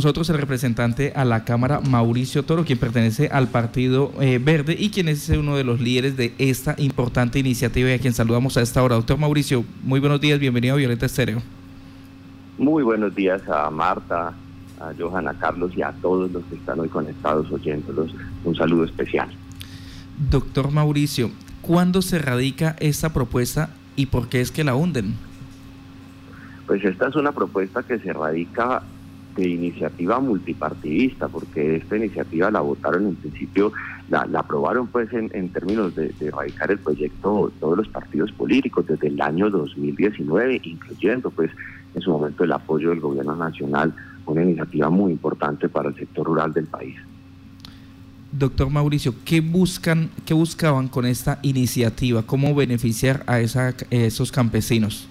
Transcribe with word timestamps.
nosotros 0.00 0.30
el 0.30 0.38
representante 0.38 1.12
a 1.14 1.26
la 1.26 1.44
Cámara, 1.44 1.82
Mauricio 1.86 2.42
Toro, 2.42 2.64
quien 2.64 2.78
pertenece 2.78 3.28
al 3.28 3.48
Partido 3.48 4.12
eh, 4.18 4.40
Verde 4.42 4.74
y 4.78 4.88
quien 4.88 5.08
es 5.08 5.28
uno 5.28 5.58
de 5.58 5.64
los 5.64 5.78
líderes 5.78 6.16
de 6.16 6.32
esta 6.38 6.74
importante 6.78 7.38
iniciativa 7.38 7.90
y 7.90 7.92
a 7.92 7.98
quien 7.98 8.14
saludamos 8.14 8.56
a 8.56 8.62
esta 8.62 8.82
hora. 8.82 8.94
Doctor 8.94 9.18
Mauricio, 9.18 9.62
muy 9.82 10.00
buenos 10.00 10.18
días, 10.18 10.40
bienvenido 10.40 10.72
a 10.72 10.78
Violeta 10.78 11.04
Estéreo. 11.04 11.42
Muy 12.56 12.82
buenos 12.82 13.14
días 13.14 13.46
a 13.46 13.68
Marta, 13.68 14.32
a 14.80 14.92
Johanna 14.98 15.34
Carlos 15.38 15.72
y 15.76 15.82
a 15.82 15.92
todos 16.00 16.32
los 16.32 16.42
que 16.44 16.54
están 16.54 16.80
hoy 16.80 16.88
conectados 16.88 17.52
oyéndolos. 17.52 18.14
Un 18.42 18.56
saludo 18.56 18.84
especial. 18.84 19.28
Doctor 20.30 20.70
Mauricio, 20.70 21.30
¿cuándo 21.60 22.00
se 22.00 22.18
radica 22.18 22.74
esta 22.80 23.12
propuesta 23.12 23.68
y 23.96 24.06
por 24.06 24.30
qué 24.30 24.40
es 24.40 24.50
que 24.50 24.64
la 24.64 24.74
hunden? 24.74 25.14
Pues 26.66 26.82
esta 26.86 27.08
es 27.08 27.16
una 27.16 27.32
propuesta 27.32 27.82
que 27.82 27.98
se 27.98 28.14
radica 28.14 28.82
de 29.36 29.48
iniciativa 29.48 30.20
multipartidista, 30.20 31.28
porque 31.28 31.76
esta 31.76 31.96
iniciativa 31.96 32.50
la 32.50 32.60
votaron 32.60 33.06
en 33.06 33.14
principio, 33.16 33.72
la, 34.08 34.22
aprobaron 34.34 34.86
pues 34.86 35.12
en, 35.12 35.48
términos 35.50 35.94
de, 35.94 36.08
de, 36.18 36.26
erradicar 36.26 36.70
el 36.70 36.78
proyecto 36.78 37.52
todos 37.60 37.76
los 37.76 37.88
partidos 37.88 38.32
políticos 38.32 38.86
desde 38.86 39.08
el 39.08 39.20
año 39.20 39.50
2019, 39.50 40.60
incluyendo 40.64 41.30
pues 41.30 41.50
en 41.94 42.00
su 42.00 42.10
momento 42.10 42.44
el 42.44 42.52
apoyo 42.52 42.90
del 42.90 43.00
gobierno 43.00 43.36
nacional, 43.36 43.94
una 44.26 44.42
iniciativa 44.42 44.90
muy 44.90 45.12
importante 45.12 45.68
para 45.68 45.88
el 45.88 45.96
sector 45.96 46.26
rural 46.26 46.52
del 46.52 46.66
país. 46.66 46.96
Doctor 48.32 48.70
Mauricio, 48.70 49.14
¿qué 49.24 49.40
buscan, 49.40 50.08
qué 50.24 50.34
buscaban 50.34 50.86
con 50.86 51.04
esta 51.04 51.40
iniciativa? 51.42 52.22
¿Cómo 52.22 52.54
beneficiar 52.54 53.24
a 53.26 53.40
esa, 53.40 53.74
esos 53.90 54.30
campesinos? 54.30 55.09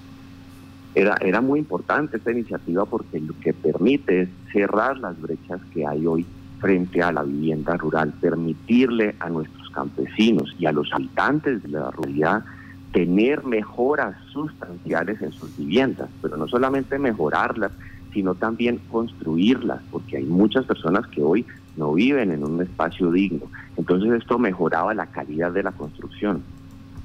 Era, 0.95 1.15
era 1.21 1.41
muy 1.41 1.59
importante 1.59 2.17
esta 2.17 2.31
iniciativa 2.31 2.85
porque 2.85 3.19
lo 3.19 3.33
que 3.39 3.53
permite 3.53 4.21
es 4.23 4.29
cerrar 4.51 4.97
las 4.97 5.19
brechas 5.21 5.61
que 5.73 5.85
hay 5.85 6.05
hoy 6.05 6.25
frente 6.59 7.01
a 7.01 7.11
la 7.11 7.23
vivienda 7.23 7.77
rural, 7.77 8.13
permitirle 8.19 9.15
a 9.19 9.29
nuestros 9.29 9.69
campesinos 9.69 10.55
y 10.59 10.65
a 10.65 10.71
los 10.71 10.91
habitantes 10.93 11.63
de 11.63 11.69
la 11.69 11.91
ruralidad 11.91 12.43
tener 12.91 13.43
mejoras 13.43 14.15
sustanciales 14.31 15.21
en 15.21 15.31
sus 15.31 15.55
viviendas, 15.57 16.09
pero 16.21 16.37
no 16.37 16.47
solamente 16.47 16.97
mejorarlas, 16.97 17.71
sino 18.13 18.35
también 18.35 18.79
construirlas, 18.91 19.81
porque 19.91 20.17
hay 20.17 20.23
muchas 20.23 20.65
personas 20.65 21.05
que 21.07 21.21
hoy 21.21 21.45
no 21.77 21.93
viven 21.93 22.31
en 22.31 22.43
un 22.43 22.61
espacio 22.61 23.11
digno. 23.11 23.45
Entonces 23.77 24.11
esto 24.13 24.39
mejoraba 24.39 24.93
la 24.93 25.05
calidad 25.05 25.51
de 25.51 25.63
la 25.63 25.71
construcción, 25.71 26.41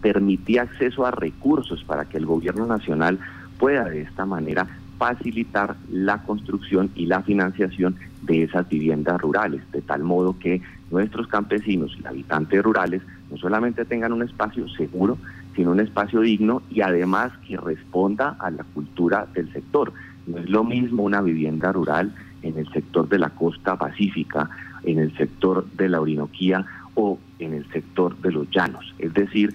permitía 0.01 0.63
acceso 0.63 1.05
a 1.05 1.11
recursos 1.11 1.85
para 1.85 2.07
que 2.07 2.17
el 2.17 2.27
gobierno 2.27 2.67
nacional 2.67 3.19
pueda 3.65 3.85
de 3.85 4.03
esta 4.03 4.27
manera 4.27 4.67
facilitar 4.99 5.75
la 5.91 6.23
construcción 6.25 6.91
y 6.95 7.07
la 7.07 7.23
financiación 7.23 7.97
de 8.21 8.43
esas 8.43 8.69
viviendas 8.69 9.19
rurales, 9.19 9.63
de 9.73 9.81
tal 9.81 10.03
modo 10.03 10.39
que 10.39 10.61
nuestros 10.91 11.29
campesinos 11.29 11.97
y 11.99 12.07
habitantes 12.07 12.63
rurales 12.63 13.01
no 13.31 13.39
solamente 13.39 13.87
tengan 13.87 14.13
un 14.13 14.23
espacio 14.23 14.69
seguro, 14.69 15.17
sino 15.57 15.71
un 15.71 15.81
espacio 15.81 16.21
digno 16.21 16.61
y 16.69 16.83
además 16.83 17.33
que 17.49 17.57
responda 17.57 18.37
a 18.39 18.51
la 18.51 18.65
cultura 18.65 19.27
del 19.33 19.51
sector. 19.51 19.95
No 20.27 20.41
es 20.41 20.51
lo 20.51 20.63
mismo 20.63 21.03
una 21.03 21.23
vivienda 21.23 21.73
rural 21.73 22.15
en 22.43 22.59
el 22.59 22.71
sector 22.71 23.09
de 23.09 23.19
la 23.19 23.31
costa 23.31 23.79
pacífica, 23.79 24.51
en 24.83 24.99
el 24.99 25.17
sector 25.17 25.65
de 25.71 25.89
la 25.89 26.03
Orinoquía 26.03 26.67
o 26.97 27.19
en 27.39 27.55
el 27.55 27.67
sector 27.73 28.15
de 28.19 28.31
los 28.31 28.51
llanos. 28.51 28.95
Es 28.99 29.15
decir, 29.15 29.55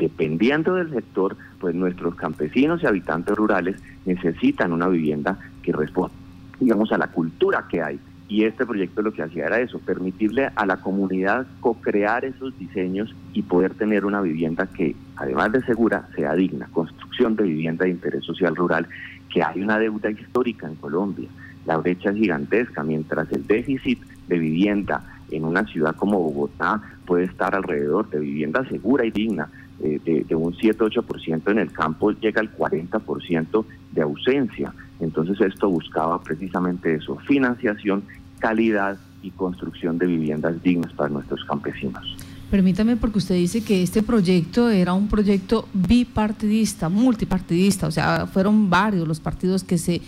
dependiendo 0.00 0.74
del 0.74 0.90
sector, 0.90 1.36
pues 1.60 1.74
nuestros 1.74 2.14
campesinos 2.14 2.82
y 2.82 2.86
habitantes 2.86 3.36
rurales 3.36 3.76
necesitan 4.06 4.72
una 4.72 4.88
vivienda 4.88 5.38
que 5.62 5.72
responda, 5.72 6.14
digamos, 6.58 6.90
a 6.90 6.98
la 6.98 7.08
cultura 7.08 7.66
que 7.70 7.82
hay. 7.82 8.00
Y 8.26 8.44
este 8.44 8.64
proyecto 8.64 9.02
lo 9.02 9.12
que 9.12 9.22
hacía 9.22 9.46
era 9.46 9.60
eso, 9.60 9.78
permitirle 9.80 10.50
a 10.54 10.64
la 10.64 10.76
comunidad 10.76 11.46
co-crear 11.60 12.24
esos 12.24 12.56
diseños 12.58 13.14
y 13.32 13.42
poder 13.42 13.74
tener 13.74 14.04
una 14.04 14.20
vivienda 14.20 14.66
que, 14.66 14.94
además 15.16 15.52
de 15.52 15.62
segura, 15.64 16.08
sea 16.14 16.34
digna. 16.34 16.68
Construcción 16.72 17.36
de 17.36 17.44
vivienda 17.44 17.84
de 17.84 17.90
interés 17.90 18.24
social 18.24 18.56
rural, 18.56 18.86
que 19.28 19.42
hay 19.42 19.60
una 19.60 19.78
deuda 19.78 20.10
histórica 20.10 20.66
en 20.66 20.76
Colombia. 20.76 21.28
La 21.66 21.76
brecha 21.76 22.10
es 22.10 22.16
gigantesca, 22.16 22.84
mientras 22.84 23.30
el 23.32 23.46
déficit 23.46 24.00
de 24.28 24.38
vivienda 24.38 25.02
en 25.30 25.44
una 25.44 25.64
ciudad 25.66 25.94
como 25.96 26.20
Bogotá 26.20 26.80
puede 27.04 27.24
estar 27.24 27.54
alrededor 27.54 28.08
de 28.10 28.20
vivienda 28.20 28.64
segura 28.68 29.04
y 29.04 29.10
digna 29.10 29.48
eh, 29.82 30.24
de, 30.28 30.34
un 30.34 30.54
7-8% 30.54 31.50
en 31.50 31.58
el 31.58 31.72
campo 31.72 32.10
llega 32.12 32.40
al 32.40 32.54
40% 32.54 33.64
de 33.92 34.02
ausencia. 34.02 34.74
Entonces 35.00 35.40
esto 35.40 35.70
buscaba 35.70 36.22
precisamente 36.22 36.94
eso, 36.94 37.16
financiación, 37.26 38.02
calidad 38.38 38.98
y 39.22 39.30
construcción 39.30 39.98
de 39.98 40.06
viviendas 40.06 40.62
dignas 40.62 40.92
para 40.92 41.08
nuestros 41.08 41.44
campesinos. 41.44 42.16
Permítame 42.50 42.96
porque 42.96 43.18
usted 43.18 43.36
dice 43.36 43.62
que 43.62 43.82
este 43.82 44.02
proyecto 44.02 44.70
era 44.70 44.92
un 44.92 45.08
proyecto 45.08 45.68
bipartidista, 45.72 46.88
multipartidista, 46.88 47.86
o 47.86 47.90
sea, 47.90 48.26
fueron 48.26 48.68
varios 48.68 49.06
los 49.06 49.20
partidos 49.20 49.62
que 49.62 49.78
se 49.78 50.02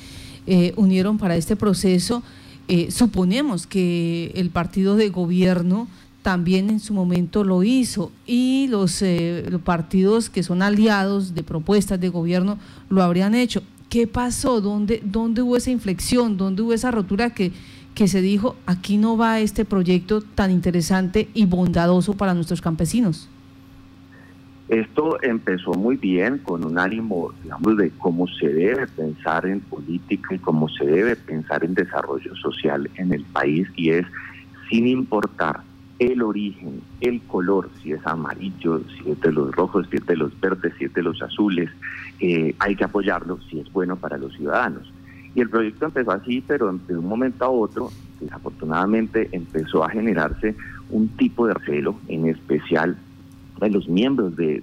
eh, 0.47 0.73
unieron 0.77 1.19
para 1.19 1.37
este 1.37 1.55
proceso. 1.57 2.23
Eh, 2.69 2.91
suponemos 2.91 3.67
que 3.67 4.33
el 4.35 4.51
partido 4.51 4.97
de 4.97 5.09
gobierno 5.09 5.89
también 6.23 6.71
en 6.71 6.81
su 6.81 6.95
momento 6.95 7.45
lo 7.45 7.63
hizo 7.63 8.13
y 8.27 8.69
los, 8.71 9.03
eh, 9.03 9.45
los, 9.51 9.61
partidos 9.61 10.31
que 10.31 10.43
son 10.43 10.63
aliados 10.63 11.35
de 11.35 11.43
propuestas 11.43 12.01
de 12.01 12.09
gobierno 12.09 12.59
lo 12.89 13.03
habrían 13.03 13.35
hecho. 13.35 13.63
¿Qué 13.89 14.07
pasó? 14.07 14.61
¿Dónde, 14.61 15.03
dónde 15.05 15.43
hubo 15.43 15.57
esa 15.57 15.71
inflexión? 15.71 16.37
¿Dónde 16.37 16.63
hubo 16.63 16.73
esa 16.73 16.91
rotura 16.91 17.31
que, 17.31 17.53
que 17.95 18.09
se 18.09 18.23
dijo, 18.23 18.57
aquí 18.67 18.97
no 18.97 19.17
va 19.17 19.41
este 19.41 19.65
proyecto 19.65 20.23
tan 20.23 20.51
interesante 20.51 21.29
y 21.35 21.45
bondadoso 21.45 22.15
para 22.15 22.33
nuestros 22.33 22.63
campesinos? 22.63 23.29
Esto 24.69 25.23
empezó 25.23 25.75
muy 25.75 25.97
bien 25.97 26.39
con 26.39 26.65
un 26.65 26.79
ánimo, 26.79 27.35
digamos, 27.43 27.77
de 27.77 27.91
cómo 27.91 28.27
se 28.29 28.49
debe 28.49 28.87
pensar 28.87 29.45
en 29.45 29.61
política 29.61 30.35
y 30.35 30.39
cómo 30.39 30.69
se 30.71 30.87
debe 30.87 31.17
pensar 31.17 31.63
en 31.65 31.75
desarrollo 31.75 32.35
social 32.37 32.89
en 32.97 33.13
el 33.13 33.25
país 33.25 33.69
y 33.77 33.91
es 33.91 34.07
sin 34.71 34.87
importar 34.87 35.61
el 36.11 36.23
origen, 36.23 36.81
el 37.01 37.21
color, 37.23 37.69
si 37.83 37.93
es 37.93 38.05
amarillo, 38.07 38.81
si 38.81 39.11
es 39.11 39.21
de 39.21 39.33
los 39.33 39.55
rojos, 39.55 39.87
si 39.91 39.97
es 39.97 40.07
de 40.07 40.17
los 40.17 40.39
verdes, 40.41 40.75
si 40.79 40.87
es 40.87 40.95
de 40.95 41.03
los 41.03 41.21
azules, 41.23 41.71
eh, 42.21 42.55
hay 42.59 42.75
que 42.75 42.85
apoyarlo 42.85 43.39
si 43.49 43.61
es 43.61 43.73
bueno 43.73 43.97
para 43.97 44.19
los 44.19 44.33
ciudadanos. 44.35 44.93
Y 45.35 45.41
el 45.41 45.49
proyecto 45.49 45.87
empezó 45.87 46.11
así, 46.11 46.43
pero 46.47 46.73
de 46.73 46.99
un 46.99 47.07
momento 47.07 47.45
a 47.45 47.51
otro, 47.51 47.91
desafortunadamente, 48.21 49.29
empezó 49.33 49.85
a 49.85 49.91
generarse 49.91 50.55
un 50.91 51.09
tipo 51.09 51.47
de 51.47 51.55
recelo, 51.55 51.95
en 52.09 52.27
especial 52.29 52.97
de 53.61 53.71
los 53.71 53.89
miembros 53.89 54.37
del, 54.37 54.63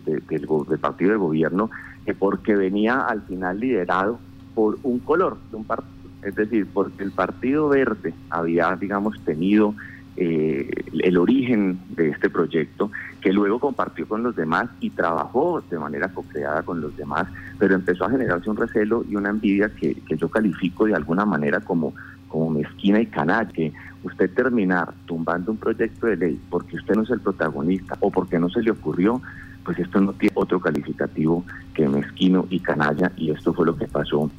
partido 0.79 1.11
de 1.11 1.17
gobierno, 1.17 1.69
que 2.05 2.13
porque 2.13 2.55
venía 2.55 2.99
al 2.99 3.21
final 3.23 3.59
liderado 3.59 4.19
por 4.53 4.77
un 4.83 4.99
color 4.99 5.37
de 5.51 5.57
un 5.57 5.63
partido, 5.63 5.89
es 6.21 6.35
decir, 6.35 6.67
porque 6.73 7.03
el 7.03 7.11
Partido 7.11 7.69
Verde 7.69 8.13
había, 8.29 8.75
digamos, 8.75 9.17
tenido 9.23 9.73
eh, 10.21 10.69
el 11.01 11.17
origen 11.17 11.79
de 11.95 12.09
este 12.09 12.29
proyecto, 12.29 12.91
que 13.21 13.31
luego 13.31 13.57
compartió 13.57 14.05
con 14.05 14.21
los 14.21 14.35
demás 14.35 14.69
y 14.81 14.89
trabajó 14.89 15.63
de 15.69 15.79
manera 15.79 16.09
co-creada 16.09 16.61
con 16.63 16.81
los 16.81 16.97
demás, 16.97 17.25
pero 17.57 17.73
empezó 17.73 18.03
a 18.03 18.09
generarse 18.09 18.49
un 18.49 18.57
recelo 18.57 19.05
y 19.09 19.15
una 19.15 19.29
envidia 19.29 19.69
que, 19.69 19.95
yo 20.09 20.27
califico 20.27 20.87
de 20.87 20.93
alguna 20.93 21.25
manera 21.25 21.61
como, 21.61 21.93
como 22.27 22.49
mezquina 22.49 22.99
y 22.99 23.05
canalla, 23.05 23.49
que 23.49 23.71
usted 24.03 24.29
terminar 24.33 24.93
tumbando 25.05 25.51
un 25.51 25.57
proyecto 25.57 26.07
de 26.07 26.17
ley 26.17 26.41
porque 26.49 26.75
usted 26.75 26.95
no 26.95 27.03
es 27.03 27.09
el 27.11 27.21
protagonista 27.21 27.95
o 28.01 28.11
porque 28.11 28.39
no 28.39 28.49
se 28.49 28.61
le 28.61 28.71
ocurrió, 28.71 29.21
pues 29.63 29.79
esto 29.79 30.01
no 30.01 30.11
tiene 30.11 30.33
otro 30.35 30.59
calificativo 30.59 31.45
que 31.73 31.87
mezquino 31.87 32.45
y 32.49 32.59
canalla 32.59 33.09
y 33.15 33.31
esto 33.31 33.53
fue 33.53 33.65
lo 33.65 33.77
que 33.77 33.87
pasó 33.87 34.29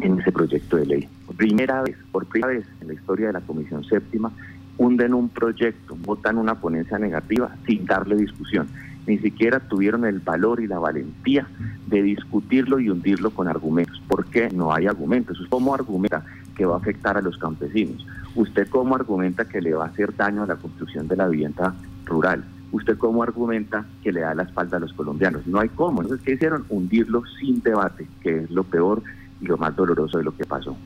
en 0.00 0.18
ese 0.18 0.32
proyecto 0.32 0.76
de 0.78 0.86
ley. 0.86 1.08
Primera 1.36 1.82
vez, 1.82 1.96
por 2.10 2.24
primera 2.26 2.54
vez 2.54 2.66
en 2.80 2.88
la 2.88 2.94
historia 2.94 3.26
de 3.26 3.32
la 3.34 3.40
Comisión 3.40 3.84
Séptima, 3.84 4.32
hunden 4.78 5.14
un 5.14 5.28
proyecto, 5.28 5.96
votan 6.04 6.38
una 6.38 6.56
ponencia 6.56 6.98
negativa 6.98 7.54
sin 7.66 7.86
darle 7.86 8.16
discusión. 8.16 8.68
Ni 9.06 9.18
siquiera 9.18 9.60
tuvieron 9.60 10.04
el 10.04 10.18
valor 10.18 10.60
y 10.60 10.66
la 10.66 10.78
valentía 10.78 11.46
de 11.86 12.02
discutirlo 12.02 12.80
y 12.80 12.90
hundirlo 12.90 13.30
con 13.30 13.48
argumentos. 13.48 14.02
¿Por 14.08 14.26
qué 14.26 14.50
no 14.50 14.74
hay 14.74 14.86
argumentos? 14.86 15.38
¿Cómo 15.48 15.74
argumenta 15.74 16.24
que 16.56 16.66
va 16.66 16.74
a 16.74 16.78
afectar 16.78 17.16
a 17.16 17.22
los 17.22 17.38
campesinos? 17.38 18.04
¿Usted 18.34 18.68
cómo 18.68 18.96
argumenta 18.96 19.46
que 19.46 19.60
le 19.60 19.74
va 19.74 19.84
a 19.84 19.88
hacer 19.88 20.14
daño 20.16 20.42
a 20.42 20.46
la 20.46 20.56
construcción 20.56 21.06
de 21.06 21.16
la 21.16 21.28
vivienda 21.28 21.74
rural? 22.04 22.44
¿Usted 22.72 22.98
cómo 22.98 23.22
argumenta 23.22 23.86
que 24.02 24.10
le 24.10 24.20
da 24.20 24.34
la 24.34 24.42
espalda 24.42 24.76
a 24.76 24.80
los 24.80 24.92
colombianos? 24.92 25.46
No 25.46 25.60
hay 25.60 25.68
cómo. 25.68 26.02
Entonces, 26.02 26.24
¿qué 26.26 26.32
hicieron? 26.32 26.64
Hundirlo 26.68 27.22
sin 27.38 27.62
debate, 27.62 28.08
que 28.20 28.40
es 28.40 28.50
lo 28.50 28.64
peor 28.64 29.02
y 29.40 29.46
lo 29.46 29.56
más 29.56 29.76
doloroso 29.76 30.18
de 30.18 30.24
lo 30.24 30.36
que 30.36 30.44
pasó. 30.44 30.76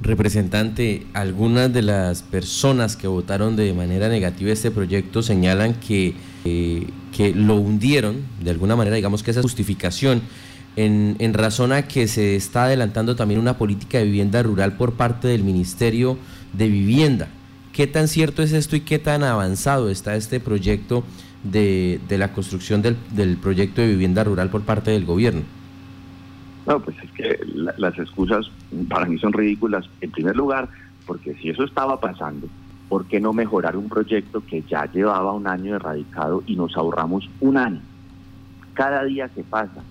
Representante, 0.00 1.06
algunas 1.14 1.72
de 1.72 1.80
las 1.80 2.22
personas 2.22 2.96
que 2.96 3.06
votaron 3.06 3.56
de 3.56 3.72
manera 3.72 4.08
negativa 4.08 4.52
este 4.52 4.70
proyecto 4.70 5.22
señalan 5.22 5.74
que, 5.74 6.14
eh, 6.44 6.86
que 7.16 7.34
lo 7.34 7.56
hundieron, 7.56 8.16
de 8.42 8.50
alguna 8.50 8.76
manera, 8.76 8.96
digamos 8.96 9.22
que 9.22 9.30
esa 9.30 9.40
justificación, 9.40 10.20
en, 10.76 11.34
razón 11.34 11.72
a 11.72 11.88
que 11.88 12.06
se 12.08 12.36
está 12.36 12.64
adelantando 12.64 13.16
también 13.16 13.40
una 13.40 13.56
política 13.56 13.98
de 13.98 14.04
vivienda 14.04 14.42
rural 14.42 14.76
por 14.76 14.92
parte 14.92 15.28
del 15.28 15.42
Ministerio 15.42 16.18
de 16.52 16.68
vivienda. 16.68 17.28
¿Qué 17.72 17.86
tan 17.86 18.08
cierto 18.08 18.42
es 18.42 18.52
esto 18.52 18.76
y 18.76 18.80
qué 18.80 18.98
tan 18.98 19.22
avanzado 19.22 19.90
está 19.90 20.16
este 20.16 20.40
proyecto 20.40 21.04
de, 21.42 22.00
la 22.10 22.32
construcción 22.32 22.82
del, 22.82 22.96
del, 23.12 23.38
proyecto 23.38 23.80
de 23.80 23.88
vivienda 23.88 24.24
rural 24.24 24.50
por 24.50 24.62
parte 24.62 24.90
del 24.90 25.04
gobierno? 25.04 25.42
No, 26.66 26.80
pues 26.82 26.96
es 27.02 27.12
que 27.12 27.38
las 27.78 27.96
excusas 27.98 28.50
para 28.88 29.06
mí 29.06 29.18
son 29.18 29.32
ridículas. 29.32 29.88
En 30.00 30.10
primer 30.10 30.36
lugar, 30.36 30.68
porque 31.06 31.34
si 31.34 31.50
eso 31.50 31.64
estaba 31.64 32.00
pasando, 32.00 32.48
¿por 32.88 33.06
qué 33.06 33.20
no 33.20 33.32
mejorar 33.32 33.76
un 33.76 33.88
proyecto 33.88 34.44
que 34.44 34.62
ya 34.62 34.90
llevaba 34.92 35.32
un 35.32 35.46
año 35.46 35.76
erradicado 35.76 36.42
y 36.46 36.56
nos 36.56 36.76
ahorramos 36.76 37.30
un 37.40 37.56
año? 37.56 37.82
Cada 38.74 39.04
día 39.04 39.28
que 39.28 39.44
pasa, 39.44 39.84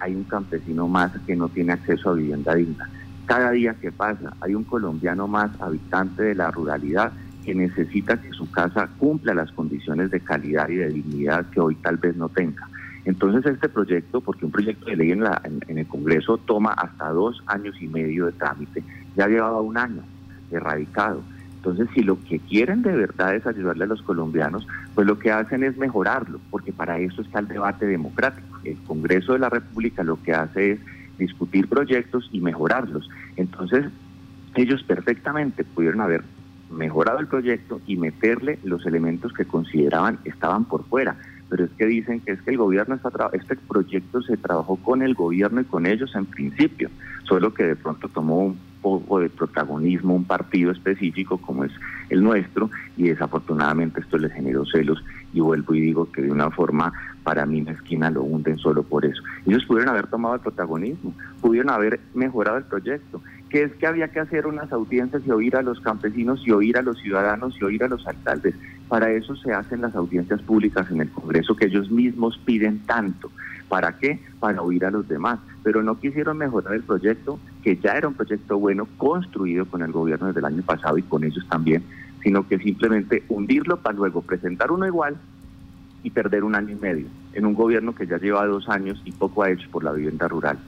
hay 0.00 0.14
un 0.14 0.24
campesino 0.24 0.88
más 0.88 1.12
que 1.26 1.36
no 1.36 1.48
tiene 1.50 1.74
acceso 1.74 2.10
a 2.10 2.14
vivienda 2.14 2.54
digna. 2.54 2.88
Cada 3.26 3.50
día 3.50 3.74
que 3.74 3.92
pasa, 3.92 4.34
hay 4.40 4.54
un 4.54 4.64
colombiano 4.64 5.28
más 5.28 5.50
habitante 5.60 6.22
de 6.22 6.34
la 6.34 6.50
ruralidad 6.50 7.12
que 7.44 7.54
necesita 7.54 8.20
que 8.20 8.30
su 8.30 8.50
casa 8.50 8.90
cumpla 8.98 9.34
las 9.34 9.52
condiciones 9.52 10.10
de 10.10 10.20
calidad 10.20 10.68
y 10.70 10.76
de 10.76 10.88
dignidad 10.88 11.48
que 11.50 11.60
hoy 11.60 11.76
tal 11.76 11.98
vez 11.98 12.16
no 12.16 12.30
tenga. 12.30 12.66
Entonces 13.04 13.44
este 13.44 13.68
proyecto, 13.68 14.20
porque 14.20 14.46
un 14.46 14.50
proyecto 14.50 14.86
de 14.86 14.96
ley 14.96 15.12
en, 15.12 15.22
la, 15.22 15.40
en, 15.44 15.78
el 15.78 15.86
Congreso 15.86 16.38
toma 16.38 16.72
hasta 16.72 17.10
dos 17.10 17.42
años 17.46 17.76
y 17.80 17.86
medio 17.86 18.26
de 18.26 18.32
trámite, 18.32 18.82
ya 19.16 19.28
llevaba 19.28 19.60
un 19.60 19.76
año 19.76 20.02
erradicado. 20.50 21.22
Entonces, 21.56 21.88
si 21.94 22.02
lo 22.02 22.22
que 22.24 22.38
quieren 22.40 22.82
de 22.82 22.92
verdad 22.92 23.34
es 23.34 23.46
ayudarle 23.46 23.84
a 23.84 23.88
los 23.88 24.02
colombianos, 24.02 24.66
pues 24.94 25.06
lo 25.06 25.18
que 25.18 25.30
hacen 25.30 25.64
es 25.64 25.78
mejorarlo, 25.78 26.38
porque 26.50 26.72
para 26.72 26.98
eso 26.98 27.22
está 27.22 27.38
el 27.38 27.48
debate 27.48 27.86
democrático. 27.86 28.58
El 28.64 28.76
Congreso 28.86 29.32
de 29.32 29.38
la 29.38 29.48
República 29.48 30.02
lo 30.02 30.22
que 30.22 30.34
hace 30.34 30.72
es 30.72 30.80
discutir 31.18 31.68
proyectos 31.68 32.28
y 32.32 32.40
mejorarlos. 32.40 33.08
Entonces, 33.36 33.86
ellos 34.54 34.82
perfectamente 34.82 35.64
pudieron 35.64 36.00
haber 36.00 36.22
mejorado 36.70 37.18
el 37.18 37.26
proyecto 37.26 37.80
y 37.86 37.96
meterle 37.96 38.58
los 38.64 38.84
elementos 38.86 39.32
que 39.32 39.44
consideraban 39.44 40.18
estaban 40.24 40.64
por 40.64 40.84
fuera. 40.84 41.16
Pero 41.48 41.64
es 41.64 41.70
que 41.72 41.86
dicen 41.86 42.20
que 42.20 42.32
es 42.32 42.42
que 42.42 42.50
el 42.50 42.56
gobierno 42.56 42.94
está 42.94 43.10
este 43.32 43.56
proyecto 43.56 44.22
se 44.22 44.36
trabajó 44.36 44.76
con 44.76 45.02
el 45.02 45.14
gobierno 45.14 45.60
y 45.60 45.64
con 45.64 45.86
ellos 45.86 46.14
en 46.14 46.26
principio, 46.26 46.90
solo 47.24 47.52
que 47.52 47.64
de 47.64 47.76
pronto 47.76 48.08
tomó 48.08 48.40
un 48.40 48.58
poco 48.82 49.20
de 49.20 49.30
protagonismo 49.30 50.14
un 50.14 50.24
partido 50.24 50.70
específico 50.70 51.38
como 51.38 51.64
es 51.64 51.72
el 52.10 52.22
nuestro 52.22 52.70
y 52.98 53.04
desafortunadamente 53.04 54.00
esto 54.00 54.18
les 54.18 54.32
generó 54.32 54.66
celos 54.66 55.02
y 55.32 55.40
vuelvo 55.40 55.74
y 55.74 55.80
digo 55.80 56.10
que 56.12 56.22
de 56.22 56.30
una 56.30 56.50
forma 56.50 56.92
para 57.22 57.46
mí 57.46 57.64
esquina 57.66 58.10
lo 58.10 58.22
hunden 58.22 58.58
solo 58.58 58.82
por 58.82 59.04
eso. 59.04 59.22
Ellos 59.46 59.64
pudieron 59.64 59.90
haber 59.90 60.06
tomado 60.06 60.34
el 60.34 60.40
protagonismo, 60.42 61.14
pudieron 61.40 61.70
haber 61.70 61.98
mejorado 62.14 62.58
el 62.58 62.64
proyecto, 62.64 63.22
que 63.54 63.62
es 63.62 63.72
que 63.74 63.86
había 63.86 64.08
que 64.08 64.18
hacer 64.18 64.48
unas 64.48 64.72
audiencias 64.72 65.22
y 65.24 65.30
oír 65.30 65.54
a 65.54 65.62
los 65.62 65.78
campesinos 65.78 66.42
y 66.44 66.50
oír 66.50 66.76
a 66.76 66.82
los 66.82 66.98
ciudadanos 66.98 67.56
y 67.60 67.62
oír 67.62 67.84
a 67.84 67.86
los 67.86 68.04
alcaldes. 68.04 68.56
Para 68.88 69.12
eso 69.12 69.36
se 69.36 69.52
hacen 69.52 69.80
las 69.80 69.94
audiencias 69.94 70.42
públicas 70.42 70.90
en 70.90 71.02
el 71.02 71.08
Congreso 71.10 71.54
que 71.54 71.66
ellos 71.66 71.88
mismos 71.88 72.36
piden 72.44 72.80
tanto. 72.84 73.30
¿Para 73.68 73.96
qué? 73.96 74.18
Para 74.40 74.60
oír 74.60 74.84
a 74.84 74.90
los 74.90 75.06
demás. 75.06 75.38
Pero 75.62 75.84
no 75.84 76.00
quisieron 76.00 76.38
mejorar 76.38 76.74
el 76.74 76.82
proyecto, 76.82 77.38
que 77.62 77.76
ya 77.76 77.92
era 77.92 78.08
un 78.08 78.14
proyecto 78.14 78.58
bueno, 78.58 78.88
construido 78.98 79.66
con 79.66 79.82
el 79.82 79.92
gobierno 79.92 80.26
desde 80.26 80.40
el 80.40 80.46
año 80.46 80.64
pasado 80.64 80.98
y 80.98 81.02
con 81.02 81.22
ellos 81.22 81.46
también, 81.48 81.84
sino 82.24 82.48
que 82.48 82.58
simplemente 82.58 83.22
hundirlo 83.28 83.76
para 83.76 83.94
luego 83.94 84.22
presentar 84.22 84.72
uno 84.72 84.84
igual 84.84 85.16
y 86.02 86.10
perder 86.10 86.42
un 86.42 86.56
año 86.56 86.70
y 86.72 86.80
medio 86.80 87.06
en 87.34 87.46
un 87.46 87.54
gobierno 87.54 87.94
que 87.94 88.08
ya 88.08 88.18
lleva 88.18 88.44
dos 88.48 88.68
años 88.68 89.00
y 89.04 89.12
poco 89.12 89.44
ha 89.44 89.50
hecho 89.52 89.70
por 89.70 89.84
la 89.84 89.92
vivienda 89.92 90.26
rural. 90.26 90.58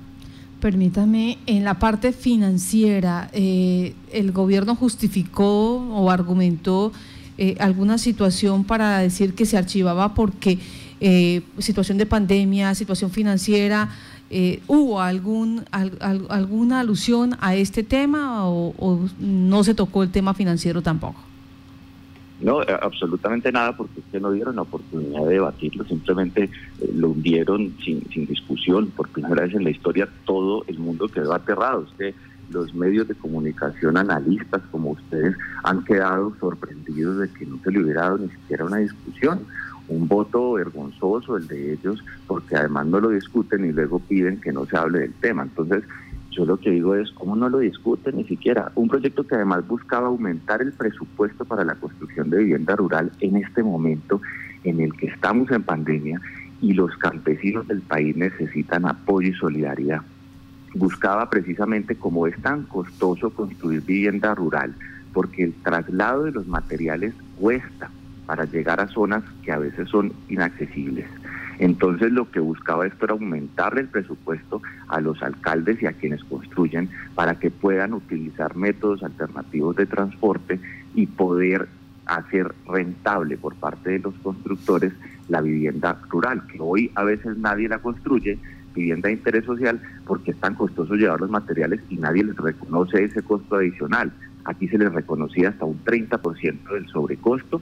Permítame, 0.61 1.39
en 1.47 1.65
la 1.65 1.79
parte 1.79 2.13
financiera, 2.13 3.29
eh, 3.33 3.95
¿el 4.13 4.33
gobierno 4.33 4.75
justificó 4.75 5.77
o 5.77 6.11
argumentó 6.11 6.93
eh, 7.39 7.57
alguna 7.61 7.99
situación 7.99 8.65
para 8.65 8.99
decir 8.99 9.35
que 9.35 9.45
se 9.45 9.59
archivaba 9.59 10.15
porque 10.15 10.59
eh, 11.01 11.43
situación 11.59 11.99
de 11.99 12.07
pandemia, 12.07 12.75
situación 12.75 13.11
financiera, 13.11 13.91
eh, 14.31 14.61
¿hubo 14.67 15.03
algún, 15.03 15.67
alguna 15.71 16.81
alusión 16.81 17.37
a 17.41 17.55
este 17.55 17.83
tema 17.83 18.49
o, 18.49 19.07
no 19.21 19.63
se 19.63 19.75
tocó 19.75 20.03
el 20.03 20.11
tema 20.11 20.33
financiero 20.33 20.81
tampoco? 20.81 21.21
No, 22.41 22.61
absolutamente 22.61 23.51
nada, 23.51 23.75
porque 23.77 24.01
es 24.13 24.21
no 24.21 24.31
dieron 24.31 24.57
la 24.57 24.63
oportunidad 24.63 25.25
de 25.25 25.35
debatirlo, 25.35 25.85
simplemente 25.87 26.45
eh, 26.45 26.91
lo 26.95 27.11
hundieron 27.11 27.75
sin, 27.83 28.03
sin 28.11 28.27
discusión. 28.27 28.91
Por 28.91 29.09
primera 29.09 29.43
vez 29.43 29.55
en 29.55 29.65
la 29.65 29.71
historia, 29.71 30.09
todo 30.25 30.65
el 30.67 30.79
mundo 30.79 31.09
quedó 31.09 31.33
aterrado. 31.33 31.87
Es 31.99 32.15
los 32.51 32.73
medios 32.75 33.09
de 33.09 33.15
comunicación, 33.15 33.97
analistas 33.97 34.63
como 34.71 34.91
ustedes, 34.91 35.35
han 35.65 35.83
quedado 35.85 36.33
sorprendidos 36.39 37.19
de 37.19 37.29
que 37.31 37.45
no 37.45 37.59
se 37.65 37.73
le 37.73 37.83
hubiera 37.83 38.15
ni 38.17 38.29
siquiera 38.29 38.65
una 38.65 38.77
discusión 38.77 39.41
un 39.89 40.09
voto 40.09 40.53
vergonzoso 40.53 41.37
el 41.37 41.47
de 41.47 41.75
ellos, 41.75 42.03
porque 42.27 42.57
además 42.57 42.87
no 42.87 43.01
lo 43.01 43.11
discuten 43.11 43.65
y 43.65 43.73
luego 43.73 44.01
piden 44.01 44.41
que 44.41 44.53
no 44.53 44.67
se 44.67 44.77
hable 44.77 45.01
del 45.01 45.13
tema. 45.15 45.45
Entonces, 45.45 45.85
yo 46.37 46.45
lo 46.45 46.59
que 46.59 46.71
digo 46.71 46.95
es, 46.95 47.11
¿cómo 47.13 47.35
no 47.35 47.49
lo 47.49 47.59
discuten 47.59 48.17
ni 48.17 48.25
siquiera? 48.25 48.71
Un 48.75 48.89
proyecto 48.89 49.27
que 49.27 49.35
además 49.35 49.67
buscaba 49.67 50.09
aumentar 50.09 50.61
el 50.61 50.73
presupuesto 50.73 51.47
para 51.47 51.65
la 51.65 51.75
construcción 51.77 52.29
de 52.29 52.39
vivienda 52.39 52.77
rural 52.77 53.11
en 53.21 53.37
este 53.37 53.63
momento 53.63 54.21
en 54.63 54.81
el 54.81 54.93
que 54.95 55.07
estamos 55.07 55.51
en 55.51 55.63
pandemia 55.63 56.21
y 56.61 56.75
los 56.75 56.95
campesinos 56.99 57.67
del 57.69 57.81
país 57.81 58.15
necesitan 58.17 58.87
apoyo 58.87 59.29
y 59.29 59.35
solidaridad. 59.35 60.03
Buscaba 60.75 61.31
precisamente, 61.31 61.97
como 61.97 62.27
es 62.27 62.37
tan 62.43 62.65
costoso 62.65 63.31
construir 63.31 63.81
vivienda 63.83 64.35
rural, 64.35 64.75
porque 65.15 65.45
el 65.45 65.55
traslado 65.55 66.25
de 66.25 66.33
los 66.33 66.47
materiales 66.47 67.15
cuesta, 67.41 67.91
para 68.27 68.45
llegar 68.45 68.81
a 68.81 68.89
zonas 68.89 69.23
que 69.43 69.53
a 69.53 69.59
veces 69.59 69.89
son 69.89 70.13
inaccesibles. 70.29 71.07
Entonces 71.59 72.13
lo 72.13 72.31
que 72.31 72.41
buscaba 72.41 72.87
esto 72.87 73.07
era 73.07 73.15
aumentar 73.15 73.79
el 73.79 73.89
presupuesto 73.89 74.61
a 74.89 75.01
los 75.01 75.23
alcaldes 75.23 75.83
y 75.83 75.87
a 75.87 75.93
quienes 75.93 76.23
construyen 76.25 76.91
para 77.15 77.39
que 77.39 77.51
puedan 77.51 77.95
utilizar 77.95 78.57
métodos 78.57 79.03
alternativos 79.03 79.77
de 79.77 79.87
transporte 79.87 80.61
y 80.95 81.07
poder 81.07 81.69
hacer 82.07 82.55
rentable 82.69 83.37
por 83.37 83.55
parte 83.57 83.91
de 83.91 83.99
los 83.99 84.15
constructores 84.17 84.93
la 85.29 85.41
vivienda 85.41 85.99
rural, 86.09 86.47
que 86.47 86.59
hoy 86.61 86.91
a 86.95 87.03
veces 87.03 87.37
nadie 87.37 87.69
la 87.69 87.79
construye, 87.79 88.39
vivienda 88.75 89.09
de 89.09 89.15
interés 89.15 89.45
social, 89.45 89.81
porque 90.07 90.31
es 90.31 90.37
tan 90.39 90.55
costoso 90.55 90.95
llevar 90.95 91.21
los 91.21 91.31
materiales 91.31 91.81
y 91.89 91.97
nadie 91.97 92.25
les 92.25 92.37
reconoce 92.37 93.03
ese 93.03 93.23
costo 93.23 93.57
adicional. 93.57 94.13
Aquí 94.45 94.69
se 94.69 94.79
les 94.79 94.93
reconocía 94.93 95.49
hasta 95.49 95.65
un 95.65 95.83
30% 95.85 96.73
del 96.73 96.87
sobrecosto 96.89 97.61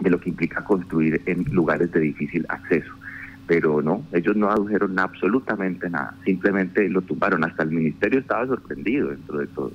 de 0.00 0.10
lo 0.10 0.18
que 0.18 0.30
implica 0.30 0.64
construir 0.64 1.22
en 1.26 1.44
lugares 1.52 1.92
de 1.92 2.00
difícil 2.00 2.44
acceso. 2.48 2.92
Pero 3.48 3.82
no, 3.82 4.04
ellos 4.12 4.36
no 4.36 4.48
adujeron 4.48 4.96
absolutamente 5.00 5.90
nada, 5.90 6.14
simplemente 6.24 6.88
lo 6.88 7.02
tumbaron. 7.02 7.42
Hasta 7.42 7.64
el 7.64 7.72
ministerio 7.72 8.20
estaba 8.20 8.46
sorprendido 8.46 9.08
dentro 9.08 9.38
de 9.38 9.46
todo. 9.48 9.72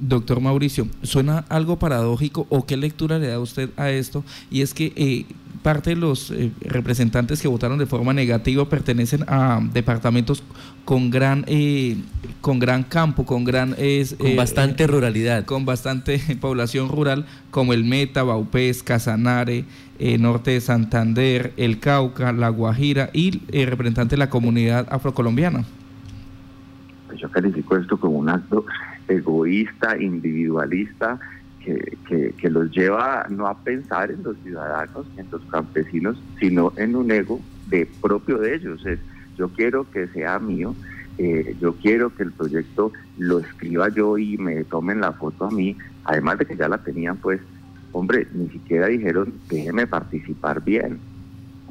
Doctor 0.00 0.40
Mauricio, 0.40 0.86
suena 1.02 1.44
algo 1.48 1.78
paradójico 1.78 2.46
o 2.50 2.66
qué 2.66 2.76
lectura 2.76 3.18
le 3.18 3.28
da 3.28 3.40
usted 3.40 3.70
a 3.76 3.90
esto 3.90 4.24
y 4.50 4.62
es 4.62 4.72
que 4.72 4.92
eh, 4.96 5.26
parte 5.62 5.90
de 5.90 5.96
los 5.96 6.30
eh, 6.30 6.50
representantes 6.60 7.40
que 7.42 7.48
votaron 7.48 7.78
de 7.78 7.86
forma 7.86 8.12
negativa 8.12 8.68
pertenecen 8.68 9.24
a 9.28 9.60
departamentos 9.72 10.42
con 10.84 11.10
gran 11.10 11.44
eh, 11.46 11.96
con 12.40 12.58
gran 12.58 12.82
campo, 12.82 13.24
con 13.24 13.44
gran 13.44 13.74
con 14.18 14.36
bastante 14.36 14.86
ruralidad, 14.86 15.44
con 15.44 15.64
bastante 15.64 16.20
población 16.40 16.88
rural 16.88 17.26
como 17.50 17.72
el 17.72 17.84
Meta, 17.84 18.22
Baupés, 18.22 18.82
Casanare, 18.82 19.64
norte 20.18 20.52
de 20.52 20.60
Santander, 20.60 21.52
el 21.56 21.80
Cauca, 21.80 22.32
la 22.32 22.48
Guajira 22.48 23.10
y 23.12 23.42
el 23.52 23.66
representante 23.66 24.16
de 24.16 24.18
la 24.18 24.30
comunidad 24.30 24.86
afrocolombiana. 24.90 25.64
Pues 27.08 27.20
yo 27.20 27.30
califico 27.30 27.76
esto 27.76 27.98
como 27.98 28.18
un 28.18 28.28
acto 28.28 28.64
egoísta, 29.08 30.00
individualista, 30.00 31.18
que, 32.36 32.50
los 32.50 32.70
lleva 32.70 33.26
no 33.28 33.46
a 33.46 33.58
pensar 33.58 34.10
en 34.10 34.22
los 34.22 34.36
ciudadanos, 34.38 35.06
en 35.16 35.26
los 35.30 35.44
campesinos, 35.46 36.22
sino 36.38 36.72
en 36.76 36.96
un 36.96 37.10
ego 37.10 37.40
de 37.66 37.86
propio 38.00 38.38
de 38.38 38.54
ellos. 38.54 38.84
Es, 38.86 38.98
yo 39.36 39.48
quiero 39.48 39.88
que 39.90 40.08
sea 40.08 40.38
mío, 40.38 40.74
eh, 41.18 41.56
yo 41.60 41.74
quiero 41.74 42.14
que 42.14 42.22
el 42.22 42.32
proyecto 42.32 42.92
lo 43.18 43.40
escriba 43.40 43.88
yo 43.88 44.18
y 44.18 44.38
me 44.38 44.64
tomen 44.64 45.00
la 45.00 45.12
foto 45.12 45.46
a 45.46 45.50
mí, 45.50 45.76
además 46.04 46.38
de 46.38 46.46
que 46.46 46.56
ya 46.56 46.68
la 46.68 46.78
tenían, 46.78 47.16
pues, 47.18 47.40
hombre, 47.92 48.26
ni 48.32 48.48
siquiera 48.48 48.86
dijeron, 48.86 49.34
déjeme 49.48 49.86
participar 49.86 50.62
bien. 50.64 50.98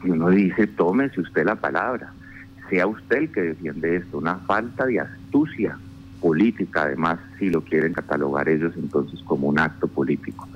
Y 0.04 0.12
uno 0.12 0.30
dice, 0.30 0.68
tómese 0.68 1.22
usted 1.22 1.46
la 1.46 1.56
palabra, 1.56 2.14
sea 2.70 2.86
usted 2.88 3.18
el 3.18 3.32
que 3.32 3.42
defiende 3.42 3.98
esto, 3.98 4.18
una 4.18 4.36
falta 4.40 4.86
de 4.86 5.00
astucia 5.00 5.78
política, 6.22 6.84
además, 6.84 7.20
si 7.40 7.50
lo 7.50 7.62
quieren 7.62 7.94
catalogar 7.94 8.50
ellos 8.50 8.74
entonces 8.76 9.20
como 9.24 9.48
un 9.48 9.60
acto 9.60 9.88
político. 9.88 10.48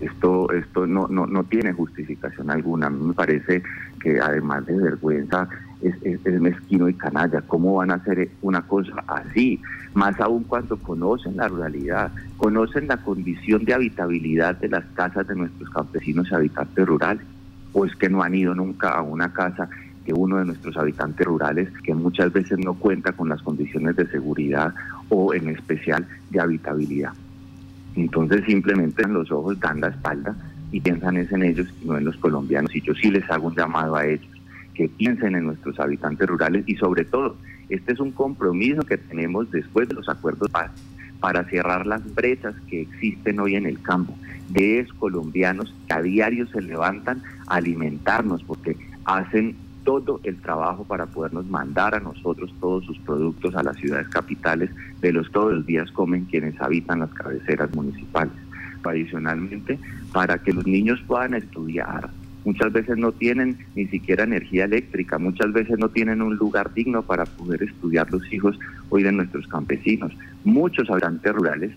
Esto, 0.00 0.50
esto 0.52 0.86
no, 0.86 1.08
no, 1.08 1.26
no 1.26 1.44
tiene 1.44 1.72
justificación 1.72 2.50
alguna. 2.50 2.86
A 2.86 2.90
mí 2.90 3.04
me 3.06 3.12
parece 3.12 3.62
que 4.00 4.18
además 4.18 4.64
de 4.64 4.74
vergüenza, 4.74 5.46
es, 5.82 5.94
es, 6.02 6.40
mezquino 6.40 6.88
y 6.88 6.94
canalla. 6.94 7.42
¿Cómo 7.42 7.74
van 7.74 7.90
a 7.90 7.94
hacer 7.94 8.30
una 8.42 8.62
cosa 8.62 8.92
así? 9.06 9.60
Más 9.94 10.18
aún 10.20 10.44
cuando 10.44 10.76
conocen 10.78 11.36
la 11.36 11.48
ruralidad, 11.48 12.12
conocen 12.36 12.88
la 12.88 12.98
condición 12.98 13.64
de 13.64 13.74
habitabilidad 13.74 14.56
de 14.56 14.68
las 14.68 14.84
casas 14.94 15.26
de 15.26 15.36
nuestros 15.36 15.68
campesinos 15.70 16.28
y 16.30 16.34
habitantes 16.34 16.86
rurales. 16.86 17.26
O 17.72 17.84
es 17.84 17.94
que 17.96 18.08
no 18.08 18.22
han 18.22 18.34
ido 18.34 18.54
nunca 18.54 18.90
a 18.90 19.02
una 19.02 19.32
casa 19.32 19.68
que 20.04 20.12
uno 20.12 20.38
de 20.38 20.46
nuestros 20.46 20.76
habitantes 20.76 21.26
rurales, 21.26 21.68
que 21.84 21.94
muchas 21.94 22.32
veces 22.32 22.58
no 22.58 22.74
cuenta 22.74 23.12
con 23.12 23.28
las 23.28 23.42
condiciones 23.42 23.96
de 23.96 24.06
seguridad 24.08 24.74
o 25.08 25.34
en 25.34 25.48
especial 25.48 26.06
de 26.30 26.40
habitabilidad. 26.40 27.12
Entonces 27.96 28.44
simplemente 28.46 29.02
en 29.02 29.14
los 29.14 29.30
ojos 29.30 29.58
dan 29.60 29.80
la 29.80 29.88
espalda 29.88 30.34
y 30.72 30.80
piensan 30.80 31.16
es 31.16 31.30
en 31.32 31.42
ellos 31.42 31.68
y 31.82 31.88
no 31.88 31.98
en 31.98 32.04
los 32.04 32.16
colombianos. 32.16 32.74
Y 32.74 32.80
yo 32.80 32.94
sí 32.94 33.10
les 33.10 33.28
hago 33.30 33.48
un 33.48 33.56
llamado 33.56 33.96
a 33.96 34.06
ellos 34.06 34.28
que 34.74 34.88
piensen 34.88 35.34
en 35.34 35.46
nuestros 35.46 35.78
habitantes 35.80 36.26
rurales 36.28 36.64
y 36.66 36.76
sobre 36.76 37.04
todo, 37.04 37.36
este 37.68 37.92
es 37.92 38.00
un 38.00 38.12
compromiso 38.12 38.82
que 38.82 38.96
tenemos 38.96 39.50
después 39.50 39.88
de 39.88 39.94
los 39.94 40.08
acuerdos 40.08 40.48
paz 40.50 40.70
para 41.20 41.44
cerrar 41.44 41.86
las 41.86 42.14
brechas 42.14 42.54
que 42.68 42.80
existen 42.80 43.40
hoy 43.40 43.56
en 43.56 43.66
el 43.66 43.80
campo, 43.82 44.14
de 44.48 44.86
colombianos 44.98 45.74
que 45.86 45.92
a 45.92 46.02
diario 46.02 46.46
se 46.48 46.62
levantan 46.62 47.22
a 47.46 47.56
alimentarnos 47.56 48.42
porque 48.42 48.76
hacen 49.04 49.54
todo 49.84 50.20
el 50.24 50.36
trabajo 50.36 50.84
para 50.84 51.06
podernos 51.06 51.46
mandar 51.46 51.94
a 51.94 52.00
nosotros 52.00 52.52
todos 52.60 52.84
sus 52.84 52.98
productos 53.00 53.54
a 53.54 53.62
las 53.62 53.76
ciudades 53.76 54.08
capitales, 54.08 54.70
de 55.00 55.12
los 55.12 55.30
todos 55.30 55.54
los 55.54 55.66
días 55.66 55.90
comen 55.92 56.26
quienes 56.26 56.60
habitan 56.60 57.00
las 57.00 57.10
cabeceras 57.10 57.74
municipales. 57.74 58.32
Adicionalmente, 58.82 59.78
para 60.12 60.38
que 60.38 60.52
los 60.52 60.66
niños 60.66 61.00
puedan 61.06 61.34
estudiar, 61.34 62.08
muchas 62.44 62.72
veces 62.72 62.96
no 62.96 63.12
tienen 63.12 63.58
ni 63.74 63.86
siquiera 63.86 64.24
energía 64.24 64.64
eléctrica, 64.64 65.18
muchas 65.18 65.52
veces 65.52 65.78
no 65.78 65.90
tienen 65.90 66.22
un 66.22 66.36
lugar 66.36 66.72
digno 66.72 67.02
para 67.02 67.26
poder 67.26 67.62
estudiar 67.62 68.10
los 68.10 68.32
hijos 68.32 68.58
hoy 68.88 69.02
de 69.02 69.12
nuestros 69.12 69.46
campesinos. 69.48 70.12
Muchos 70.44 70.88
habitantes 70.88 71.32
rurales 71.34 71.72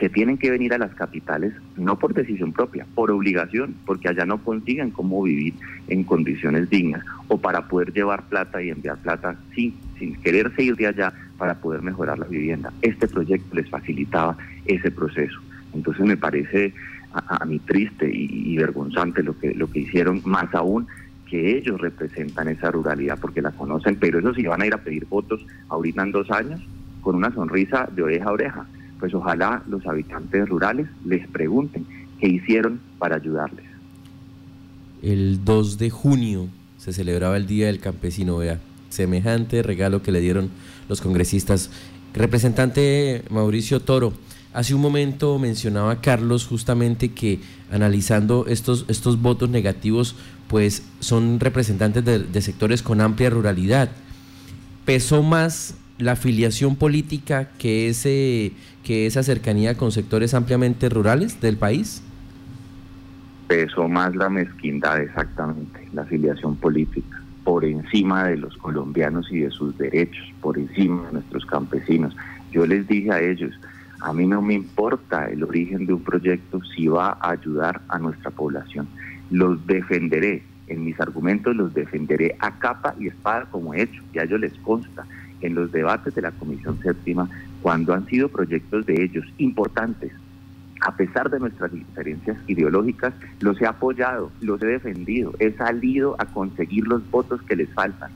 se 0.00 0.08
tienen 0.08 0.38
que 0.38 0.50
venir 0.50 0.72
a 0.74 0.78
las 0.78 0.94
capitales 0.94 1.52
no 1.76 1.98
por 1.98 2.14
decisión 2.14 2.52
propia, 2.52 2.86
por 2.94 3.10
obligación, 3.10 3.74
porque 3.86 4.08
allá 4.08 4.24
no 4.24 4.38
consiguen 4.38 4.90
cómo 4.90 5.22
vivir 5.22 5.54
en 5.88 6.04
condiciones 6.04 6.70
dignas 6.70 7.04
o 7.28 7.38
para 7.38 7.68
poder 7.68 7.92
llevar 7.92 8.24
plata 8.28 8.62
y 8.62 8.70
enviar 8.70 8.98
plata 8.98 9.36
sin, 9.54 9.74
sin 9.98 10.14
quererse 10.16 10.62
ir 10.62 10.76
de 10.76 10.86
allá 10.86 11.12
para 11.38 11.54
poder 11.54 11.82
mejorar 11.82 12.18
la 12.18 12.26
vivienda. 12.26 12.72
Este 12.82 13.08
proyecto 13.08 13.54
les 13.54 13.68
facilitaba 13.68 14.36
ese 14.66 14.90
proceso. 14.90 15.40
Entonces 15.74 16.04
me 16.04 16.16
parece 16.16 16.72
a, 17.12 17.44
mí 17.44 17.58
triste 17.60 18.10
y, 18.12 18.56
vergonzante 18.56 19.22
lo 19.22 19.38
que, 19.38 19.54
lo 19.54 19.70
que 19.70 19.80
hicieron, 19.80 20.20
más 20.24 20.52
aún 20.54 20.86
que 21.28 21.56
ellos 21.56 21.80
representan 21.80 22.48
esa 22.48 22.70
ruralidad 22.70 23.18
porque 23.20 23.42
la 23.42 23.50
conocen, 23.52 23.96
pero 23.96 24.18
eso 24.18 24.34
sí 24.34 24.42
van 24.44 24.62
a 24.62 24.66
ir 24.66 24.74
a 24.74 24.78
pedir 24.78 25.06
votos 25.06 25.44
ahorita 25.68 26.02
en 26.02 26.12
dos 26.12 26.30
años 26.30 26.60
con 27.00 27.16
una 27.16 27.32
sonrisa 27.32 27.88
de 27.94 28.02
oreja 28.02 28.26
a 28.26 28.32
oreja. 28.32 28.66
Pues 29.04 29.12
ojalá 29.12 29.62
los 29.68 29.86
habitantes 29.86 30.48
rurales 30.48 30.86
les 31.04 31.28
pregunten 31.28 31.84
qué 32.18 32.26
hicieron 32.26 32.80
para 32.98 33.16
ayudarles. 33.16 33.66
El 35.02 35.44
2 35.44 35.76
de 35.76 35.90
junio 35.90 36.48
se 36.78 36.94
celebraba 36.94 37.36
el 37.36 37.46
Día 37.46 37.66
del 37.66 37.80
Campesino, 37.80 38.38
vea, 38.38 38.60
semejante 38.88 39.62
regalo 39.62 40.02
que 40.02 40.10
le 40.10 40.20
dieron 40.20 40.48
los 40.88 41.02
congresistas. 41.02 41.70
Representante 42.14 43.24
Mauricio 43.28 43.80
Toro, 43.80 44.14
Hace 44.54 44.74
un 44.74 44.80
momento 44.80 45.38
mencionaba 45.38 46.00
Carlos 46.00 46.46
justamente 46.46 47.10
que 47.10 47.40
analizando 47.70 48.46
estos, 48.48 48.86
estos 48.88 49.20
votos 49.20 49.50
negativos, 49.50 50.16
pues 50.48 50.82
son 51.00 51.40
representantes 51.40 52.06
de, 52.06 52.40
sectores 52.40 52.80
con 52.80 53.02
amplia 53.02 53.28
ruralidad. 53.28 53.90
¿Pesó 54.86 55.22
más 55.22 55.74
la 55.98 56.12
afiliación 56.12 56.76
política 56.76 57.50
que, 57.58 57.88
ese, 57.88 58.52
que 58.82 59.06
esa 59.06 59.22
cercanía 59.22 59.76
con 59.76 59.92
sectores 59.92 60.34
ampliamente 60.34 60.88
rurales 60.88 61.40
del 61.40 61.56
país? 61.56 62.02
Pesó 63.46 63.88
más 63.88 64.16
la 64.16 64.28
mezquindad, 64.28 65.00
exactamente, 65.00 65.86
la 65.92 66.02
afiliación 66.02 66.56
política, 66.56 67.22
por 67.44 67.64
encima 67.64 68.24
de 68.24 68.38
los 68.38 68.56
colombianos 68.56 69.30
y 69.30 69.40
de 69.40 69.50
sus 69.50 69.76
derechos, 69.78 70.24
por 70.40 70.58
encima 70.58 71.06
de 71.06 71.12
nuestros 71.14 71.44
campesinos. 71.46 72.16
Yo 72.50 72.66
les 72.66 72.88
dije 72.88 73.12
a 73.12 73.20
ellos, 73.20 73.52
a 74.00 74.12
mí 74.12 74.26
no 74.26 74.42
me 74.42 74.54
importa 74.54 75.28
el 75.28 75.44
origen 75.44 75.86
de 75.86 75.92
un 75.92 76.02
proyecto 76.02 76.60
si 76.74 76.88
va 76.88 77.18
a 77.20 77.30
ayudar 77.30 77.80
a 77.88 77.98
nuestra 77.98 78.30
población. 78.30 78.88
Los 79.30 79.64
defenderé, 79.66 80.42
en 80.66 80.84
mis 80.84 80.98
argumentos 80.98 81.54
los 81.54 81.72
defenderé 81.74 82.34
a 82.40 82.58
capa 82.58 82.94
y 82.98 83.08
espada 83.08 83.46
como 83.50 83.74
he 83.74 83.82
hecho, 83.82 84.02
ya 84.12 84.22
ellos 84.22 84.40
les 84.40 84.52
consta 84.54 85.06
en 85.44 85.54
los 85.54 85.70
debates 85.72 86.14
de 86.14 86.22
la 86.22 86.32
Comisión 86.32 86.78
Séptima, 86.82 87.28
cuando 87.62 87.94
han 87.94 88.06
sido 88.06 88.28
proyectos 88.28 88.86
de 88.86 89.04
ellos 89.04 89.24
importantes, 89.38 90.12
a 90.80 90.96
pesar 90.96 91.30
de 91.30 91.38
nuestras 91.38 91.72
diferencias 91.72 92.36
ideológicas, 92.46 93.14
los 93.40 93.60
he 93.60 93.66
apoyado, 93.66 94.30
los 94.40 94.60
he 94.62 94.66
defendido, 94.66 95.32
he 95.38 95.52
salido 95.52 96.16
a 96.18 96.26
conseguir 96.26 96.86
los 96.86 97.08
votos 97.10 97.40
que 97.42 97.56
les 97.56 97.70
faltan. 97.70 98.10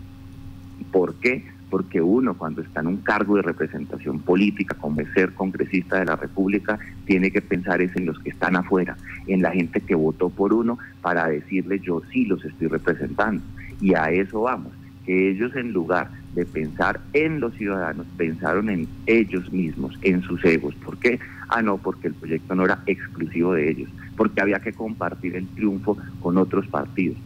¿Por 0.93 1.15
qué? 1.15 1.45
porque 1.71 2.01
uno 2.01 2.35
cuando 2.35 2.63
está 2.63 2.81
en 2.81 2.87
un 2.87 2.97
cargo 2.99 3.37
de 3.37 3.43
representación 3.43 4.21
política, 4.21 4.75
como 4.81 5.01
es 5.01 5.13
ser 5.13 5.35
congresista 5.35 5.99
de 5.99 6.07
la 6.07 6.17
República, 6.17 6.79
tiene 7.05 7.31
que 7.31 7.43
pensar 7.43 7.83
es 7.83 7.95
en 7.97 8.07
los 8.07 8.19
que 8.21 8.31
están 8.31 8.57
afuera, 8.57 8.97
en 9.27 9.43
la 9.43 9.51
gente 9.51 9.81
que 9.81 9.95
votó 9.95 10.31
por 10.31 10.53
uno 10.53 10.79
para 11.03 11.27
decirle 11.27 11.79
yo 11.81 12.03
sí 12.11 12.25
los 12.25 12.45
estoy 12.45 12.69
representando. 12.69 13.43
Y 13.81 13.95
a 13.95 14.11
eso 14.11 14.43
vamos, 14.43 14.73
que 15.05 15.31
ellos 15.31 15.55
en 15.57 15.73
lugar 15.73 16.11
de 16.39 16.47
pensar 16.47 17.01
en 17.15 17.41
los 17.41 17.53
ciudadanos, 17.55 18.07
pensaron 18.17 18.71
en 18.71 18.87
ellos 19.07 19.53
mismos, 19.53 19.99
en 20.03 20.23
sus 20.23 20.45
egos. 20.45 20.73
¿Por 20.77 20.97
qué? 20.99 21.19
Ah, 21.49 21.63
no, 21.63 21.79
porque 21.79 22.09
el 22.09 22.15
proyecto 22.15 22.55
no 22.55 22.65
era 22.65 22.81
exclusivo 22.87 23.55
de 23.55 23.71
ellos, 23.71 23.91
porque 24.17 24.41
había 24.41 24.61
que 24.61 24.73
compartir 24.73 25.35
el 25.35 25.49
triunfo 25.49 25.99
con 26.21 26.39
otros 26.39 26.69
partidos. 26.69 27.17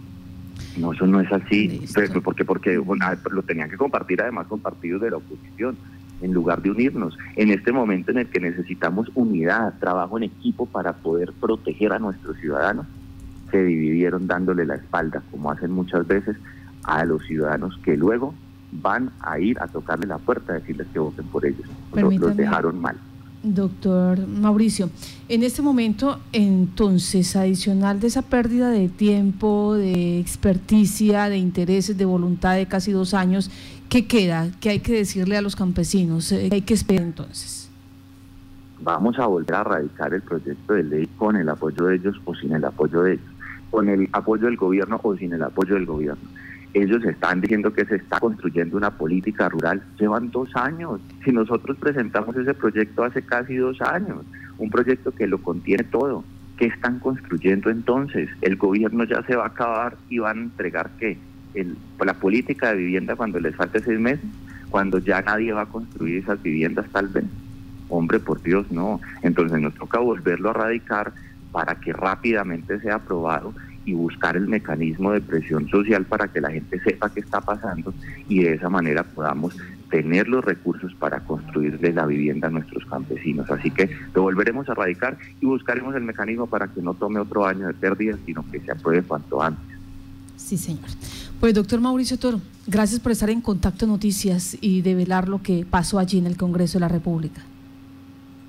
No, 0.78 0.95
eso 0.95 1.07
no 1.07 1.21
es 1.21 1.31
así, 1.31 1.85
porque, 2.25 2.47
porque 2.47 2.81
lo 3.31 3.42
tenían 3.42 3.69
que 3.69 3.76
compartir 3.76 4.23
además 4.23 4.47
con 4.47 4.61
partidos 4.61 5.02
de 5.02 5.11
la 5.11 5.19
oposición, 5.19 5.76
en 6.23 6.33
lugar 6.33 6.62
de 6.62 6.71
unirnos. 6.71 7.19
En 7.37 7.50
este 7.50 7.71
momento 7.71 8.12
en 8.12 8.19
el 8.19 8.28
que 8.28 8.40
necesitamos 8.40 9.11
unidad, 9.14 9.75
trabajo 9.78 10.16
en 10.16 10.25
equipo 10.25 10.64
para 10.64 10.95
poder 10.95 11.33
proteger 11.38 11.92
a 11.92 11.99
nuestros 11.99 12.38
ciudadanos, 12.38 12.87
se 13.50 13.62
dividieron 13.62 14.26
dándole 14.26 14.64
la 14.64 14.76
espalda, 14.76 15.23
como 15.31 15.50
hacen 15.50 15.73
muchas 15.73 16.07
veces, 16.07 16.37
a 16.85 17.04
los 17.04 17.23
ciudadanos 17.26 17.78
que 17.85 17.97
luego 17.99 18.35
van 18.73 19.11
a 19.21 19.38
ir 19.38 19.61
a 19.61 19.69
tocarle 19.69 20.07
la 20.07 20.19
puerta 20.19 20.52
a 20.52 20.57
decirles 20.57 20.87
que 20.93 20.99
voten 20.99 21.26
por 21.26 21.45
ellos. 21.45 21.67
los 21.93 22.37
dejaron 22.37 22.81
mal. 22.81 22.97
Doctor 23.45 24.26
Mauricio, 24.29 24.88
en 25.29 25.43
este 25.43 25.62
momento, 25.62 26.21
entonces, 26.33 27.35
adicional 27.35 27.99
de 27.99 28.07
esa 28.07 28.23
pérdida 28.23 28.71
de 28.71 28.88
tiempo, 28.88 29.75
de 29.75 30.21
experticia, 30.21 31.29
de 31.29 31.38
intereses, 31.38 31.99
de 31.99 32.05
voluntad 32.05 32.55
de 32.55 32.67
casi 32.67 32.93
dos 32.93 33.14
años, 33.14 33.50
¿qué 33.88 34.07
queda? 34.07 34.49
¿Qué 34.61 34.71
hay 34.71 34.79
que 34.79 34.93
decirle 34.93 35.37
a 35.37 35.43
los 35.43 35.57
campesinos? 35.57 36.29
¿Qué 36.29 36.50
hay 36.52 36.62
que 36.62 36.75
esperar 36.75 37.02
entonces? 37.02 37.69
Vamos 38.81 39.19
a 39.19 39.26
volver 39.26 39.55
a 39.55 39.64
radicar 39.64 40.14
el 40.14 40.23
proyecto 40.23 40.75
de 40.75 40.85
ley 40.85 41.09
con 41.19 41.35
el 41.35 41.49
apoyo 41.49 41.87
de 41.87 41.97
ellos 41.97 42.21
o 42.25 42.35
sin 42.37 42.52
el 42.52 42.64
apoyo 42.64 43.02
de 43.02 43.14
ellos, 43.14 43.26
con 43.73 43.88
el 43.88 44.09
apoyo 44.12 44.47
del 44.47 44.57
gobierno 44.57 45.00
o 45.02 45.17
sin 45.17 45.33
el 45.33 45.43
apoyo 45.43 45.75
del 45.75 45.87
gobierno 45.87 46.29
ellos 46.75 47.05
están 47.05 47.41
diciendo 47.41 47.73
que 47.73 47.85
se 47.85 47.97
está 47.97 48.19
construyendo 48.19 48.76
una 48.76 48.91
política 48.91 49.49
rural. 49.49 49.83
Llevan 49.99 50.31
dos 50.31 50.49
años. 50.55 51.00
Si 51.25 51.33
nosotros 51.33 51.76
presentamos 51.79 52.37
ese 52.37 52.55
proyecto 52.55 53.05
hace 53.05 53.23
casi 53.23 53.57
dos 53.57 53.81
años, 53.83 54.25
un 54.59 54.71
proyecto 54.71 55.12
que 55.12 55.26
lo 55.26 55.38
contiene 55.38 55.85
todo, 55.85 56.25
¿qué 56.57 56.67
están 56.67 56.99
construyendo 56.99 57.71
entonces? 57.71 58.31
El 58.41 58.57
gobierno 58.57 59.05
ya 59.05 59.23
se 59.25 59.37
va 59.37 59.45
a 59.45 59.49
acabar 59.49 59.97
y 60.09 60.19
van 60.19 60.38
a 60.38 60.43
entregar 60.43 60.91
qué? 60.99 61.19
La 62.02 62.14
política 62.14 62.71
de 62.71 62.76
vivienda 62.76 63.17
cuando 63.17 63.38
les 63.38 63.55
falte 63.55 63.81
seis 63.81 64.00
meses, 64.00 64.25
cuando 64.71 64.99
ya 64.99 65.21
nadie 65.21 65.52
va 65.52 65.62
a 65.62 65.67
construir 65.67 66.19
esas 66.19 66.43
viviendas 66.43 66.87
tal 66.91 67.09
vez. 67.09 67.25
Hombre, 67.91 68.19
por 68.21 68.43
Dios, 68.43 68.71
no. 68.71 69.00
Entonces 69.21 69.61
nos 69.61 69.75
toca 69.75 69.99
volverlo 69.99 70.49
a 70.50 70.55
radicar 70.55 71.12
para 71.50 71.75
que 71.75 71.93
rápidamente 71.93 72.81
sea 72.81 72.95
aprobado 72.95 73.52
y 73.85 73.95
buscar 73.95 74.37
el 74.37 74.49
mecanismo 74.49 75.12
de 75.12 75.21
presión 75.21 75.69
social 75.69 76.05
para 76.05 76.29
que 76.29 76.41
la 76.41 76.51
gente 76.51 76.81
sepa 76.81 77.11
qué 77.11 77.21
está 77.21 77.41
pasando 77.41 77.93
y 78.29 78.43
de 78.43 78.55
esa 78.55 78.69
manera 78.69 79.03
podamos 79.05 79.57
tener 79.91 80.27
los 80.27 80.45
recursos 80.45 80.95
para 80.95 81.21
construirle 81.21 81.93
la 81.93 82.07
vivienda 82.07 82.49
a 82.49 82.51
nuestros 82.51 82.85
campesinos. 82.87 83.51
Así 83.51 83.71
que 83.71 83.91
lo 84.15 84.23
volveremos 84.23 84.69
a 84.71 84.75
radicar 84.75 85.19
y 85.41 85.47
buscaremos 85.47 85.95
el 85.95 86.03
mecanismo 86.03 86.47
para 86.47 86.69
que 86.69 86.81
no 86.81 86.95
tome 86.95 87.21
otro 87.21 87.47
año 87.47 87.67
de 87.67 87.75
pérdidas, 87.75 88.19
sino 88.25 88.43
que 88.51 88.61
se 88.61 88.73
apruebe 88.73 89.03
cuanto 89.03 89.43
antes. 89.43 89.77
Sí, 90.37 90.57
señor. 90.57 90.89
Pues 91.41 91.55
doctor 91.55 91.81
Mauricio 91.81 92.19
Toro, 92.19 92.41
gracias 92.67 93.01
por 93.01 93.12
estar 93.12 93.29
en 93.29 93.41
Contacto 93.43 93.87
Noticias 93.87 94.57
y 94.61 94.81
develar 94.81 95.29
lo 95.29 95.43
que 95.43 95.67
pasó 95.69 95.99
allí 95.99 96.19
en 96.19 96.27
el 96.27 96.37
Congreso 96.37 96.79
de 96.79 96.81
la 96.81 96.89
República. 96.89 97.43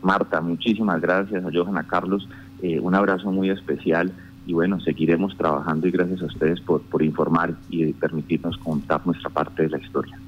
Marta, 0.01 0.39
muchísimas 0.41 1.01
gracias 1.01 1.43
a 1.43 1.49
Johanna 1.51 1.83
Carlos, 1.83 2.27
eh, 2.61 2.79
un 2.79 2.95
abrazo 2.95 3.31
muy 3.31 3.49
especial 3.49 4.11
y 4.45 4.53
bueno, 4.53 4.79
seguiremos 4.79 5.35
trabajando 5.37 5.87
y 5.87 5.91
gracias 5.91 6.21
a 6.21 6.25
ustedes 6.25 6.61
por, 6.61 6.83
por 6.83 7.03
informar 7.03 7.55
y 7.69 7.93
permitirnos 7.93 8.57
contar 8.57 9.05
nuestra 9.05 9.29
parte 9.29 9.63
de 9.63 9.69
la 9.69 9.77
historia. 9.77 10.22